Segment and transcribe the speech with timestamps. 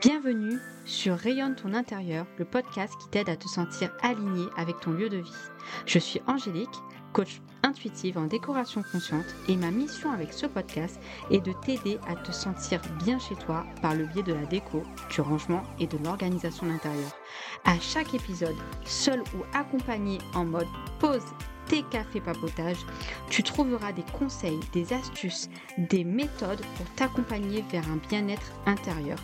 [0.00, 4.92] Bienvenue sur Rayonne ton intérieur, le podcast qui t'aide à te sentir aligné avec ton
[4.92, 5.34] lieu de vie.
[5.84, 6.70] Je suis Angélique,
[7.12, 10.98] coach intuitive en décoration consciente et ma mission avec ce podcast
[11.30, 14.84] est de t'aider à te sentir bien chez toi par le biais de la déco,
[15.10, 17.10] du rangement et de l'organisation d'intérieur.
[17.66, 18.56] À chaque épisode,
[18.86, 21.26] seul ou accompagné en mode pause
[21.70, 22.84] tes cafés papotage,
[23.28, 25.48] tu trouveras des conseils, des astuces,
[25.78, 29.18] des méthodes pour t'accompagner vers un bien-être intérieur.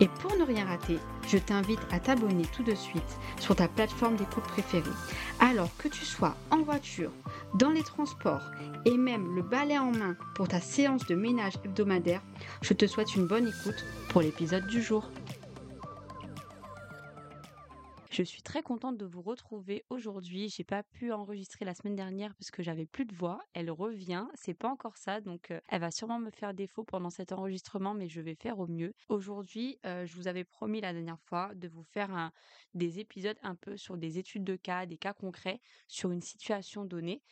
[0.00, 4.16] Et pour ne rien rater, je t'invite à t'abonner tout de suite sur ta plateforme
[4.16, 4.82] d'écoute préférée.
[5.38, 7.12] Alors que tu sois en voiture,
[7.54, 8.50] dans les transports
[8.84, 12.22] et même le balai en main pour ta séance de ménage hebdomadaire,
[12.62, 15.08] je te souhaite une bonne écoute pour l'épisode du jour.
[18.12, 20.50] Je suis très contente de vous retrouver aujourd'hui.
[20.50, 23.40] J'ai pas pu enregistrer la semaine dernière parce que j'avais plus de voix.
[23.54, 27.32] Elle revient, c'est pas encore ça, donc elle va sûrement me faire défaut pendant cet
[27.32, 28.92] enregistrement, mais je vais faire au mieux.
[29.08, 32.30] Aujourd'hui, je vous avais promis la dernière fois de vous faire
[32.74, 36.84] des épisodes un peu sur des études de cas, des cas concrets sur une situation
[36.84, 37.22] donnée.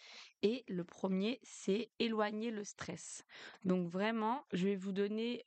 [0.40, 3.26] Et le premier, c'est éloigner le stress.
[3.64, 5.44] Donc vraiment, je vais vous donner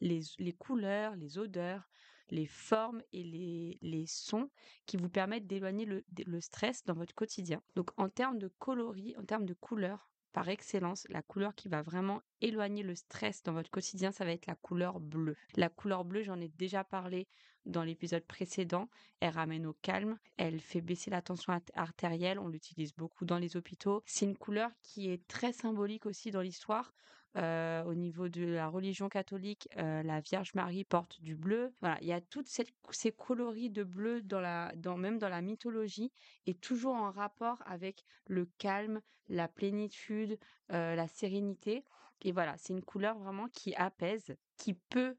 [0.00, 1.88] les couleurs, les odeurs,
[2.32, 4.50] les formes et les, les sons
[4.86, 7.62] qui vous permettent d'éloigner le, le stress dans votre quotidien.
[7.76, 11.82] Donc en termes de coloris, en termes de couleurs, par excellence, la couleur qui va
[11.82, 15.36] vraiment éloigner le stress dans votre quotidien, ça va être la couleur bleue.
[15.56, 17.28] La couleur bleue, j'en ai déjà parlé
[17.66, 18.88] dans l'épisode précédent,
[19.20, 23.56] elle ramène au calme, elle fait baisser la tension artérielle, on l'utilise beaucoup dans les
[23.56, 24.02] hôpitaux.
[24.06, 26.94] C'est une couleur qui est très symbolique aussi dans l'histoire.
[27.38, 31.72] Euh, au niveau de la religion catholique, euh, la Vierge Marie porte du bleu.
[31.80, 35.40] Voilà, il y a toutes ces coloris de bleu dans la, dans, même dans la
[35.40, 36.12] mythologie,
[36.44, 40.38] et toujours en rapport avec le calme, la plénitude,
[40.72, 41.84] euh, la sérénité.
[42.20, 45.16] Et voilà, c'est une couleur vraiment qui apaise, qui peut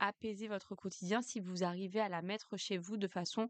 [0.00, 3.48] apaiser votre quotidien si vous arrivez à la mettre chez vous de façon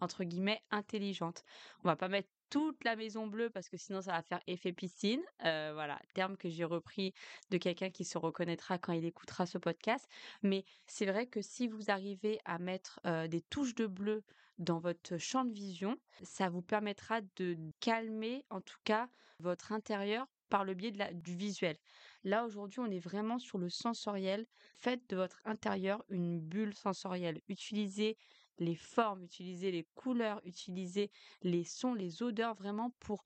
[0.00, 1.44] entre guillemets intelligente.
[1.82, 4.72] On va pas mettre toute la maison bleue parce que sinon ça va faire effet
[4.72, 5.22] piscine.
[5.40, 7.12] voilà, terme que j'ai repris
[7.50, 10.08] de quelqu'un qui se reconnaîtra quand il écoutera ce podcast.
[10.42, 14.22] Mais c'est vrai que si vous arrivez à mettre des touches de bleu
[14.58, 19.08] dans votre champ de vision, ça vous permettra de calmer en tout cas
[19.40, 21.76] votre intérieur par le biais de la, du visuel.
[22.24, 24.46] Là, aujourd'hui, on est vraiment sur le sensoriel.
[24.76, 27.40] Faites de votre intérieur une bulle sensorielle.
[27.48, 28.16] Utilisez
[28.58, 31.10] les formes, utilisez les couleurs, utilisez
[31.42, 33.24] les sons, les odeurs vraiment pour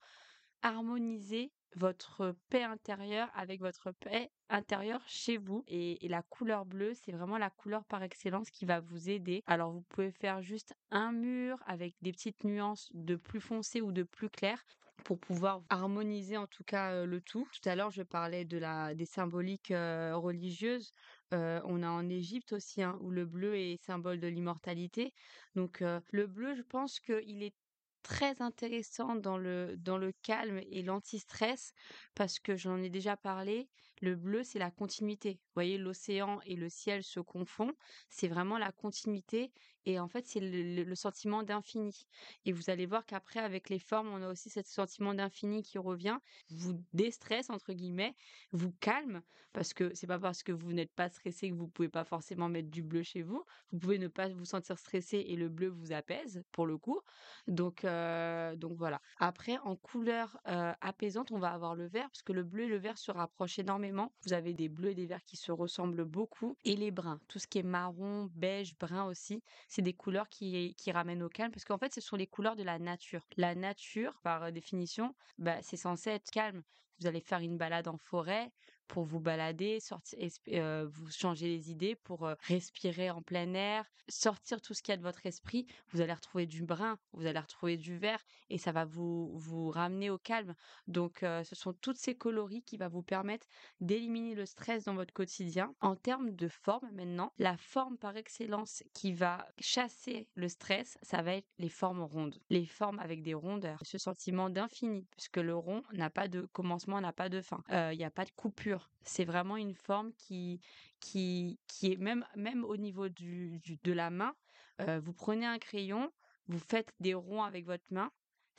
[0.61, 5.63] harmoniser votre paix intérieure avec votre paix intérieure chez vous.
[5.67, 9.43] Et, la couleur bleue, c'est vraiment la couleur par excellence qui va vous aider.
[9.47, 13.91] Alors vous pouvez faire juste un mur avec des petites nuances de plus foncé ou
[13.91, 14.61] de plus clair
[15.03, 17.47] pour pouvoir harmoniser en tout cas le tout.
[17.51, 20.91] Tout à l'heure, je parlais de la des symboliques religieuses.
[21.31, 25.13] on a en Égypte aussi hein, où le bleu est symbole de l'immortalité.
[25.55, 27.55] Donc le bleu, je pense qu'il est
[28.03, 31.71] très intéressant dans le, dans le calme et l'anti-stress
[32.15, 33.69] parce que j'en ai déjà parlé.
[34.01, 35.33] Le bleu, c'est la continuité.
[35.33, 37.75] Vous voyez, l'océan et le ciel se confondent.
[38.09, 39.51] C'est vraiment la continuité
[39.85, 42.05] et en fait, c'est le, sentiment d'infini.
[42.45, 45.77] Et vous allez voir qu'après, avec les formes, on a aussi ce sentiment d'infini qui
[45.77, 46.17] revient,
[46.49, 48.15] vous déstresse, entre guillemets,
[48.51, 49.21] vous calme,
[49.53, 52.49] parce que c'est pas parce que vous n'êtes pas stressé que vous pouvez pas forcément
[52.49, 53.43] mettre du bleu chez vous.
[53.71, 56.99] Vous pouvez ne pas vous sentir stressé et le bleu vous apaise, pour le coup.
[57.47, 59.01] Donc, euh, donc voilà.
[59.17, 62.67] Après, en couleur euh, apaisante, on va avoir le vert, parce que le bleu et
[62.67, 63.90] le vert se rapprochent énormément.
[64.25, 66.55] Vous avez des bleus et des verts qui se ressemblent beaucoup.
[66.65, 70.75] Et les bruns, tout ce qui est marron, beige, brun aussi c'est des couleurs qui,
[70.75, 73.25] qui ramènent au calme parce qu'en fait, ce sont les couleurs de la nature.
[73.37, 76.63] La nature, par définition, bah, c'est censé être calme.
[76.99, 78.51] Vous allez faire une balade en forêt,
[78.91, 80.19] pour vous balader, sortir,
[80.49, 84.91] euh, vous changer les idées, pour euh, respirer en plein air, sortir tout ce qu'il
[84.91, 85.65] y a de votre esprit.
[85.91, 89.69] Vous allez retrouver du brun, vous allez retrouver du vert et ça va vous, vous
[89.69, 90.55] ramener au calme.
[90.87, 93.47] Donc, euh, ce sont toutes ces coloris qui vont vous permettre
[93.79, 95.73] d'éliminer le stress dans votre quotidien.
[95.79, 101.21] En termes de forme, maintenant, la forme par excellence qui va chasser le stress, ça
[101.21, 102.37] va être les formes rondes.
[102.49, 103.79] Les formes avec des rondeurs.
[103.83, 107.63] Ce sentiment d'infini, puisque le rond n'a pas de commencement, n'a pas de fin.
[107.69, 110.59] Il n'y a pas de coupure c'est vraiment une forme qui,
[110.99, 114.35] qui, qui est même, même au niveau du, de la main.
[114.79, 116.11] vous prenez un crayon,
[116.47, 118.11] vous faites des ronds avec votre main,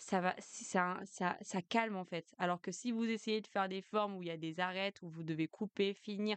[0.02, 2.34] ça va, ça, ça, ça calme en fait.
[2.38, 5.00] Alors que si vous essayez de faire des formes où il y a des arêtes,
[5.02, 6.36] où vous devez couper, finir,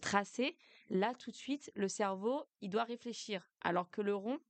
[0.00, 0.56] tracer,
[0.90, 3.48] là tout de suite, le cerveau, il doit réfléchir.
[3.60, 4.40] Alors que le rond,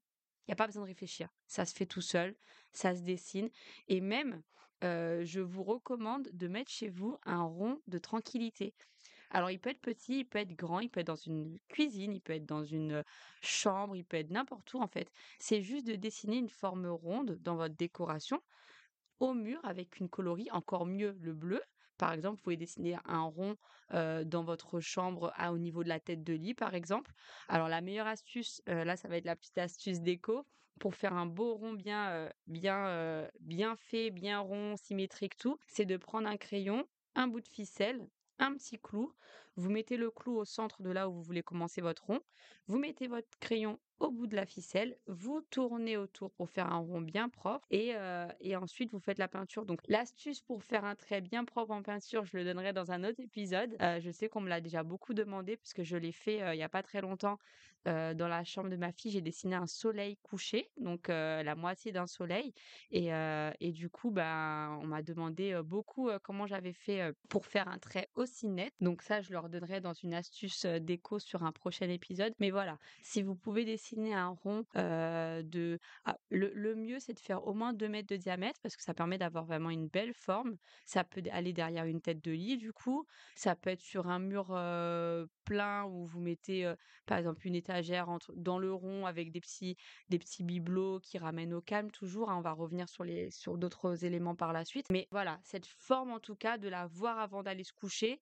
[0.47, 1.29] il n'y a pas besoin de réfléchir.
[1.47, 2.35] Ça se fait tout seul,
[2.73, 3.51] ça se dessine.
[3.89, 4.43] Et même,
[4.83, 8.75] je vous recommande de mettre chez vous un rond de tranquillité.
[9.31, 12.15] Alors, il peut être petit, il peut être grand, il peut être dans une cuisine,
[12.15, 13.03] il peut être dans une
[13.43, 15.11] chambre, il peut être n'importe où en fait.
[15.41, 18.41] C'est juste de dessiner une forme ronde dans votre décoration
[19.19, 21.61] au mur avec une colorie, encore mieux le bleu.
[21.99, 23.57] Par exemple, vous pouvez dessiner un rond
[23.91, 27.13] dans votre chambre à, au niveau de la tête de lit, par exemple.
[27.49, 30.47] Alors, la meilleure astuce, là, ça va être la petite astuce déco
[30.79, 35.59] pour faire un beau rond bien, bien, bien fait, bien rond, symétrique, tout.
[35.67, 38.07] C'est de prendre un crayon, un bout de ficelle,
[38.39, 39.13] un petit clou.
[39.57, 42.21] Vous mettez le clou au centre de là où vous voulez commencer votre rond.
[42.67, 46.79] Vous mettez votre crayon au bout de la ficelle, vous tournez autour pour faire un
[46.79, 47.95] rond bien propre et,
[48.41, 49.65] et ensuite vous faites la peinture.
[49.65, 53.05] Donc l'astuce pour faire un trait bien propre en peinture, je le donnerai dans un
[53.05, 53.77] autre épisode.
[53.81, 56.69] je sais qu'on me l'a déjà beaucoup demandé puisque je l'ai fait il n'y a
[56.69, 57.39] pas très longtemps
[57.85, 59.11] dans la chambre de ma fille.
[59.11, 62.55] J'ai dessiné un soleil couché, donc la moitié d'un soleil.
[62.91, 68.09] Et, du coup, ben, on m'a demandé beaucoup comment j'avais fait pour faire un trait
[68.15, 68.73] aussi net.
[68.81, 72.33] Donc ça, je leur donnerai dans une astuce déco sur un prochain épisode.
[72.39, 75.79] Mais voilà, si vous pouvez dessiner un rond de...
[76.05, 78.95] Ah, le, mieux, c'est de faire au moins 2 mètres de diamètre parce que ça
[78.95, 80.57] permet d'avoir vraiment une belle forme.
[80.85, 83.07] Ça peut aller derrière une tête de lit, du coup.
[83.35, 84.47] Ça peut être sur un mur
[85.45, 86.73] plein où vous mettez,
[87.07, 89.77] par exemple, une étagère entre, dans le rond avec des petits,
[90.09, 92.31] des petits bibelots qui ramènent au calme toujours.
[92.31, 92.37] Hein.
[92.39, 94.87] on va revenir sur, les, sur d'autres éléments par la suite.
[94.91, 98.21] Mais voilà, cette forme en tout cas, de la voir avant d'aller se coucher,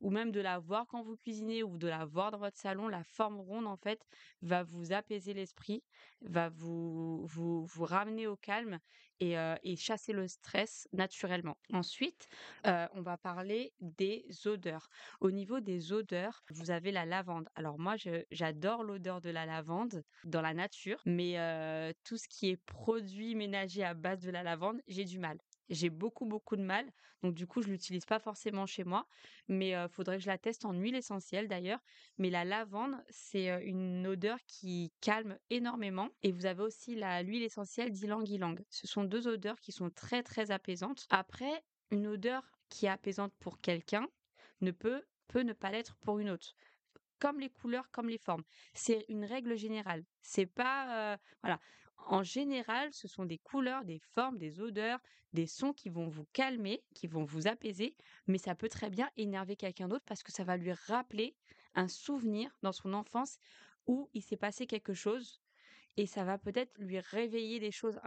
[0.00, 2.88] ou même de la voir quand vous cuisinez ou de la voir dans votre salon,
[2.88, 4.00] la forme ronde en fait
[4.42, 5.82] va vous apaiser l'esprit,
[6.22, 8.78] va vous, vous, vous ramener au calme
[9.20, 11.56] et, et, chasser le stress naturellement.
[11.72, 12.28] Ensuite,
[12.64, 14.88] on va parler des odeurs.
[15.20, 17.48] Au niveau des odeurs, vous avez la lavande.
[17.54, 17.96] Alors moi,
[18.30, 21.34] j'adore l'odeur de la lavande dans la nature, mais
[22.04, 25.38] tout ce qui est produit ménager à base de la lavande, j'ai du mal.
[25.68, 26.86] J'ai beaucoup, beaucoup de mal.
[27.22, 29.06] Donc, du coup, je l'utilise pas forcément chez moi.
[29.48, 31.80] Mais il faudrait que je la teste en huile essentielle d'ailleurs.
[32.18, 36.08] Mais la lavande, c'est une odeur qui calme énormément.
[36.22, 38.58] Et vous avez aussi la, l'huile essentielle d'ylang-ylang.
[38.70, 41.06] Ce sont deux odeurs qui sont très, très apaisantes.
[41.10, 44.06] Après, une odeur qui est apaisante pour quelqu'un
[44.60, 46.54] ne peut, peut ne pas l'être pour une autre
[47.18, 48.44] comme les couleurs, comme les formes.
[48.74, 50.04] C'est une règle générale.
[50.22, 51.58] C'est pas voilà.
[52.06, 55.00] En général, ce sont des couleurs, des formes, des odeurs,
[55.32, 57.96] des sons qui vont vous calmer, qui vont vous apaiser,
[58.26, 61.34] mais ça peut très bien énerver quelqu'un d'autre parce que ça va lui rappeler
[61.74, 63.38] un souvenir dans son enfance
[63.86, 65.40] où il s'est passé quelque chose
[65.96, 67.98] et ça va peut-être lui réveiller des choses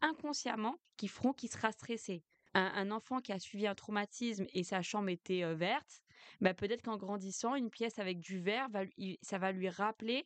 [0.00, 2.22] inconsciemment qui feront qu'il sera stressé.
[2.56, 6.02] Un, enfant qui a suivi un traumatisme et sa chambre était verte,
[6.40, 8.68] bah peut-être qu'en grandissant, une pièce avec du vert,
[9.22, 10.24] ça va lui rappeler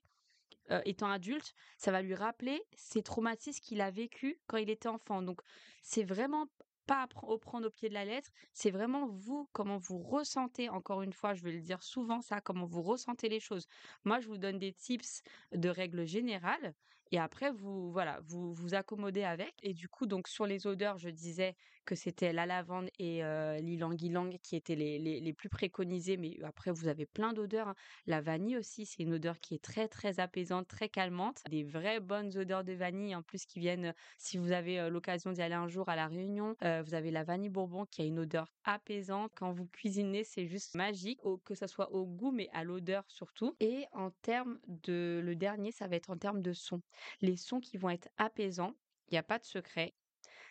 [0.84, 5.22] étant adulte, ça va lui rappeler ces traumatismes qu'il a vécu quand il était enfant.
[5.22, 5.40] Donc,
[5.82, 6.46] c'est vraiment
[6.88, 11.02] pas à prendre au pied de la lettre, c'est vraiment vous, comment vous ressentez, encore
[11.02, 13.66] une fois, je vais le dire souvent ça, comment vous ressentez les choses.
[14.04, 15.20] Moi, je vous donne des tips
[15.52, 16.74] de règles générales
[17.12, 19.54] et après, vous, voilà, vous vous accommodez avec.
[19.62, 23.22] Et du coup, donc, sur les odeurs, je disais que c'était la lavande et
[23.62, 27.68] l'ilang-ilang qui étaient les, les, plus préconisés, mais après vous avez plein d'odeurs.
[27.68, 27.74] Hein.
[28.06, 31.40] La vanille aussi, c'est une odeur qui est très très apaisante, très calmante.
[31.48, 35.40] Des vraies bonnes odeurs de vanille en plus qui viennent, si vous avez l'occasion d'y
[35.40, 38.52] aller un jour à la Réunion, vous avez la vanille bourbon qui a une odeur
[38.64, 39.32] apaisante.
[39.34, 43.56] Quand vous cuisinez, c'est juste magique, que ce soit au goût mais à l'odeur surtout.
[43.60, 46.82] Et en termes de, le dernier, ça va être en termes de son.
[47.20, 48.74] Les sons qui vont être apaisants,
[49.08, 49.94] il n'y a pas de secret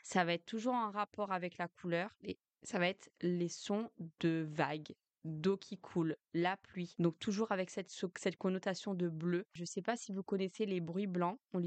[0.08, 3.92] ça va être toujours en rapport avec la couleur et ça va être les sons
[4.22, 9.46] de vagues d'eau qui coule, la pluie, donc toujours avec cette, cette connotation de bleu.
[9.51, 11.62] Je ne sais pas si vous connaissez les bruits blancs, on,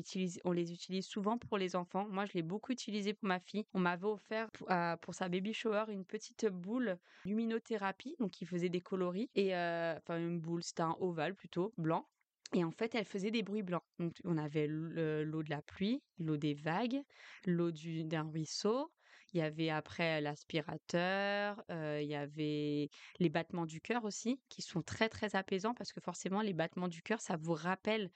[0.45, 2.09] on les utilise souvent pour les enfants.
[2.09, 3.67] Moi, je l'ai beaucoup utilisé pour ma fille.
[3.75, 4.69] On m'avait offert pour,
[5.03, 6.97] pour, sa baby shower une petite boule
[7.27, 11.75] luminothérapie, donc qui faisait des coloris, et euh, enfin une boule, c'était un ovale plutôt,
[11.77, 12.09] blanc.
[12.53, 13.85] Et en fait, elle faisait des bruits blancs.
[14.25, 17.01] On avait l'eau de la pluie, l'eau des vagues,
[17.47, 18.93] l'eau d'un ruisseau.
[19.33, 22.89] Il y avait après l'aspirateur, il y avait
[23.21, 26.89] les battements du cœur aussi, qui sont très très apaisants parce que forcément, les battements
[26.89, 28.11] du cœur, ça vous rappelle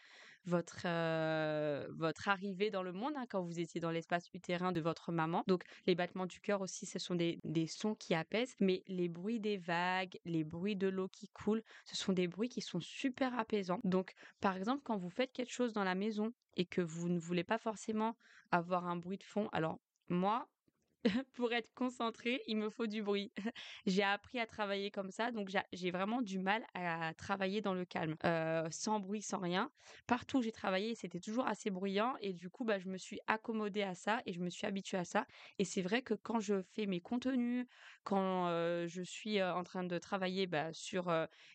[0.47, 0.87] votre,
[1.93, 5.45] votre arrivée dans le monde hein, quand vous étiez dans l'espace utérin de votre maman.
[5.47, 9.09] Donc les battements du cœur aussi, ce sont des, des, sons qui apaisent, mais les
[9.09, 12.81] bruits des vagues, les bruits de l'eau qui coule, ce sont des bruits qui sont
[12.81, 13.81] super apaisants.
[13.85, 17.19] Donc par exemple, quand vous faites quelque chose dans la maison et que vous ne
[17.19, 18.17] voulez pas forcément
[18.51, 20.49] avoir un bruit de fond, alors moi,
[21.35, 23.33] pour être concentrée, il me faut du bruit.
[23.87, 27.85] j'ai appris à travailler comme ça, donc j'ai vraiment du mal à travailler dans le
[27.85, 29.71] calme, euh, sans bruit, sans rien.
[30.07, 33.21] Partout où j'ai travaillé, c'était toujours assez bruyant et du coup, bah, je me suis
[33.27, 35.27] accommodée à ça et je me suis habituée à ça.
[35.59, 37.67] Et c'est vrai que quand je fais mes contenus,
[38.05, 41.13] quand euh, je suis euh, en train de travailler bah, sur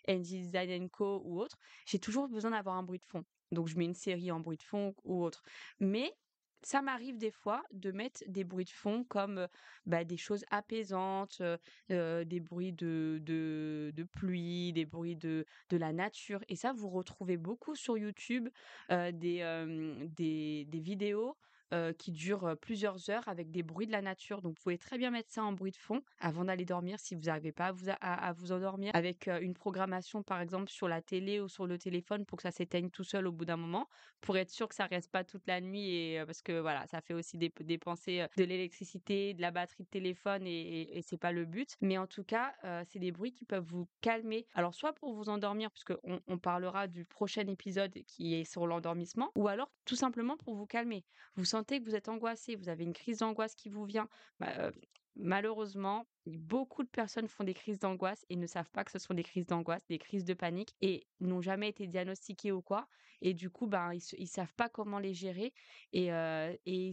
[0.07, 3.23] Design Co ou autre, j'ai toujours besoin d'avoir un bruit de fond.
[3.51, 5.41] Donc je mets une série en bruit de fond ou autre.
[5.79, 6.13] Mais
[6.61, 9.47] ça m'arrive des fois de mettre des bruits de fond comme
[9.85, 11.41] bah, des choses apaisantes,
[11.89, 16.41] des bruits de, de, pluie, des bruits de, de la nature.
[16.47, 18.49] Et ça, vous retrouvez beaucoup sur YouTube
[18.89, 19.09] des,
[20.17, 21.37] des, des vidéos
[21.97, 24.41] qui dure plusieurs heures avec des bruits de la nature.
[24.41, 27.15] Donc, vous pouvez très bien mettre ça en bruit de fond avant d'aller dormir si
[27.15, 31.01] vous n'arrivez pas à vous, à, vous endormir avec une programmation, par exemple, sur la
[31.01, 33.87] télé ou sur le téléphone pour que ça s'éteigne tout seul au bout d'un moment,
[34.21, 37.01] pour être sûr que ça reste pas toute la nuit et parce que voilà, ça
[37.01, 41.45] fait aussi dépenser de l'électricité, de la batterie de téléphone et, et, c'est pas le
[41.45, 41.75] but.
[41.81, 42.53] Mais en tout cas,
[42.85, 44.47] c'est des bruits qui peuvent vous calmer.
[44.53, 49.31] Alors, soit pour vous endormir, puisque on parlera du prochain épisode qui est sur l'endormissement,
[49.35, 51.03] ou alors tout simplement pour vous calmer.
[51.35, 54.07] Vous sentez que vous êtes angoissé, vous avez une crise d'angoisse qui vous vient,
[54.39, 54.71] bah,
[55.15, 59.13] malheureusement, beaucoup de personnes font des crises d'angoisse et ne savent pas que ce sont
[59.13, 62.87] des crises d'angoisse, des crises de panique et n'ont jamais été diagnostiquées ou quoi.
[63.21, 65.53] Et du coup, ben, ils ne savent pas comment les gérer
[65.91, 66.09] et,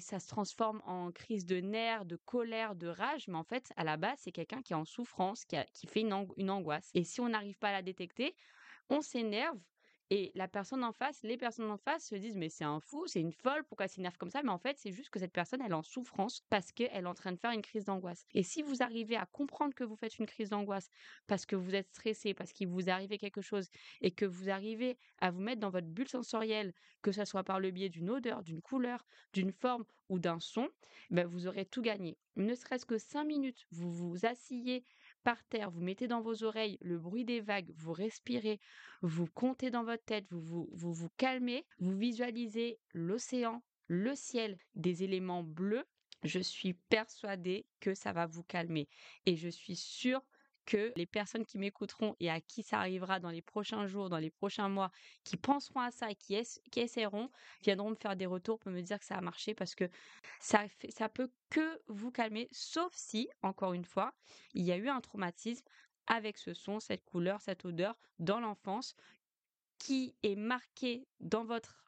[0.00, 3.28] ça se transforme en crise de nerfs, de colère, de rage.
[3.28, 6.50] Mais en fait, à la base, c'est quelqu'un qui est en souffrance, qui, fait une
[6.50, 6.90] angoisse.
[6.94, 8.34] Et si on n'arrive pas à la détecter,
[8.88, 9.58] on s'énerve
[10.10, 13.06] et la personne en face, les personnes en face se disent mais c'est un fou,
[13.06, 14.42] c'est une folle, pourquoi elle s'énerve comme ça?
[14.42, 17.06] Mais en fait, c'est juste que cette personne, elle est en souffrance parce qu'elle est
[17.06, 18.24] en train de faire une crise d'angoisse.
[18.32, 20.90] Et si vous arrivez à comprendre que vous faites une crise d'angoisse
[21.26, 23.68] parce que vous êtes stressé, parce qu'il vous arrive quelque chose
[24.00, 26.72] et que vous arrivez à vous mettre dans votre bulle sensorielle,
[27.02, 30.68] que ce soit par le biais d'une odeur, d'une couleur, d'une forme ou d'un son,
[31.10, 32.18] ben vous aurez tout gagné.
[32.36, 34.84] Ne serait-ce que cinq minutes, vous vous asseyez
[35.26, 38.60] par terre, vous mettez dans vos oreilles le bruit des vagues, vous respirez,
[39.02, 45.42] vous comptez dans votre tête, vous vous, calmez, vous visualisez l'océan, le ciel, des éléments
[45.42, 45.84] bleus,
[46.22, 48.88] je suis persuadée que ça va vous calmer.
[49.26, 50.22] Et je suis sûre
[50.66, 54.18] que les personnes qui m'écouteront et à qui ça arrivera dans les prochains jours, dans
[54.18, 54.90] les prochains mois,
[55.24, 56.36] qui penseront à ça et qui,
[56.76, 57.30] essaieront,
[57.62, 59.88] viendront me faire des retours pour me dire que ça a marché parce que
[60.40, 64.12] ça, fait, ça peut que vous calmer, sauf si, encore une fois,
[64.54, 65.64] il y a eu un traumatisme
[66.06, 68.94] avec ce son, cette couleur, cette odeur dans l'enfance
[69.78, 71.86] qui est marqué dans votre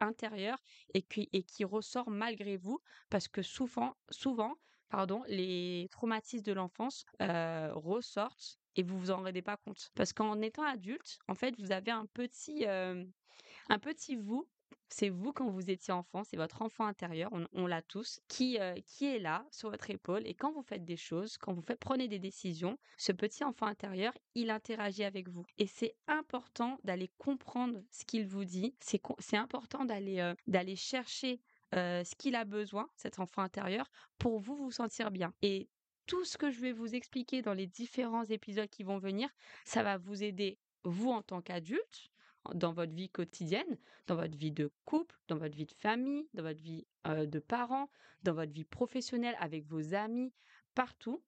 [0.00, 0.62] intérieur
[0.94, 2.80] et qui, et qui ressort malgré vous
[3.10, 4.56] parce que souvent, souvent
[4.88, 9.90] pardon, les traumatismes de l'enfance ressortent et vous vous en rendez pas compte.
[9.94, 14.46] Parce qu'en étant adulte, en fait, vous avez un petit, un petit vous
[14.90, 19.06] c'est vous quand vous étiez enfant, c'est votre enfant intérieur, on, l'a tous, qui, qui
[19.06, 20.26] est là sur votre épaule.
[20.26, 23.66] Et quand vous faites des choses, quand vous faites, prenez des décisions, ce petit enfant
[23.66, 25.44] intérieur, il interagit avec vous.
[25.58, 28.74] Et c'est important d'aller comprendre ce qu'il vous dit.
[28.80, 31.40] C'est important d'aller d'aller chercher
[31.72, 35.32] ce qu'il a besoin, cet enfant intérieur, pour vous vous sentir bien.
[35.42, 35.68] Et
[36.06, 39.28] tout ce que je vais vous expliquer dans les différents épisodes qui vont venir,
[39.64, 42.10] ça va vous aider, vous en tant qu'adulte,
[42.54, 46.42] dans votre vie quotidienne, dans votre vie de couple, dans votre vie de famille, dans
[46.42, 47.90] votre vie de parents,
[48.22, 50.32] dans votre vie professionnelle, avec vos amis,
[50.74, 51.22] partout.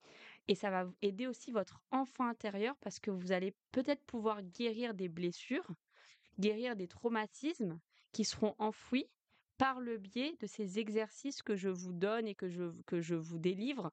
[0.49, 4.95] Et ça va aider aussi votre enfant intérieur parce que vous allez peut-être pouvoir guérir
[4.95, 5.69] des blessures,
[6.39, 7.79] guérir des traumatismes
[8.13, 9.07] qui seront enfouis
[9.61, 13.15] par le biais de ces exercices que je vous donne et que je, que je
[13.15, 13.93] vous délivre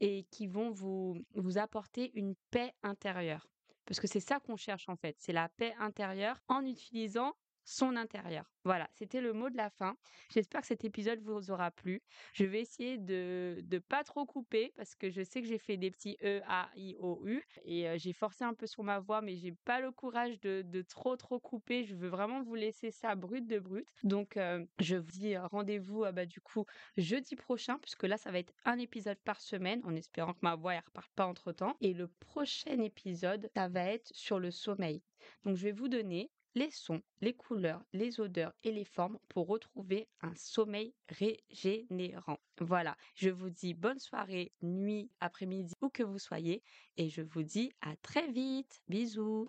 [0.00, 3.48] et qui vont vous, vous apporter une paix intérieure.
[3.86, 7.36] Parce que c'est ça qu'on cherche en fait, c'est la paix intérieure en utilisant
[7.68, 8.50] son intérieur.
[8.64, 9.96] Voilà, c'était le mot de la fin.
[10.30, 12.02] J'espère que cet épisode vous aura plu.
[12.32, 15.76] Je vais essayer de ne pas trop couper parce que je sais que j'ai fait
[15.76, 19.20] des petits E, A, I, O, U et j'ai forcé un peu sur ma voix,
[19.20, 21.84] mais j'ai pas le courage de, de, trop trop couper.
[21.84, 23.86] Je veux vraiment vous laisser ça brut de brut.
[24.02, 24.38] Donc,
[24.80, 26.64] je vous dis rendez-vous bah, du coup
[26.96, 30.56] jeudi prochain, puisque là, ça va être un épisode par semaine en espérant que ma
[30.56, 31.76] voix ne reparte pas entre temps.
[31.82, 35.02] Et le prochain épisode, ça va être sur le sommeil.
[35.44, 39.46] Donc, je vais vous donner les sons, les couleurs, les odeurs et les formes pour
[39.46, 42.40] retrouver un sommeil régénérant.
[42.60, 46.64] Voilà, je vous dis bonne soirée, nuit, après-midi, où que vous soyez,
[46.96, 48.82] et je vous dis à très vite.
[48.88, 49.48] Bisous